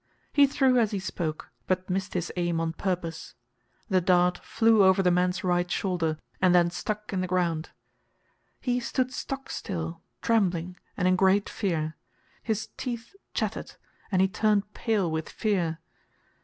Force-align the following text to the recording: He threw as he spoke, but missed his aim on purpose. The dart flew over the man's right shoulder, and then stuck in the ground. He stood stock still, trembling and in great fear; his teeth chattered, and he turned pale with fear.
He 0.33 0.47
threw 0.47 0.79
as 0.79 0.89
he 0.89 0.97
spoke, 0.97 1.51
but 1.67 1.87
missed 1.87 2.15
his 2.15 2.31
aim 2.35 2.59
on 2.59 2.73
purpose. 2.73 3.35
The 3.87 4.01
dart 4.01 4.39
flew 4.39 4.83
over 4.83 5.03
the 5.03 5.11
man's 5.11 5.43
right 5.43 5.69
shoulder, 5.69 6.17
and 6.41 6.55
then 6.55 6.71
stuck 6.71 7.13
in 7.13 7.21
the 7.21 7.27
ground. 7.27 7.69
He 8.61 8.79
stood 8.79 9.13
stock 9.13 9.51
still, 9.51 10.01
trembling 10.23 10.75
and 10.97 11.07
in 11.07 11.15
great 11.15 11.47
fear; 11.47 11.97
his 12.41 12.69
teeth 12.77 13.15
chattered, 13.35 13.75
and 14.11 14.23
he 14.23 14.27
turned 14.27 14.73
pale 14.73 15.11
with 15.11 15.29
fear. 15.29 15.77